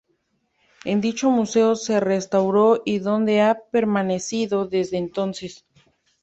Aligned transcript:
En 0.83 0.99
dicho 0.99 1.29
museo 1.29 1.75
se 1.75 1.99
restauró 1.99 2.81
y 2.83 2.97
donde 2.97 3.41
ha 3.41 3.59
permanecido 3.71 4.65
desde 4.65 4.97
entonces. 4.97 5.67